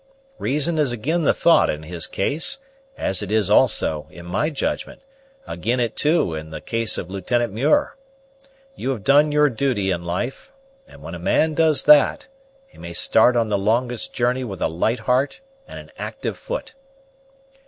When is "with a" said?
14.43-14.67